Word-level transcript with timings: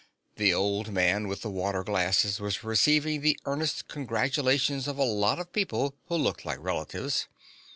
The 0.37 0.51
old 0.51 0.91
man 0.91 1.27
with 1.27 1.41
the 1.43 1.51
water 1.51 1.83
glasses 1.83 2.39
was 2.39 2.63
receiving 2.63 3.21
the 3.21 3.39
earnest 3.45 3.87
congratulations 3.87 4.87
of 4.87 4.97
a 4.97 5.03
lot 5.05 5.37
of 5.37 5.53
people 5.53 5.95
who 6.07 6.15
looked 6.17 6.43
like 6.43 6.57
relatives. 6.59 7.27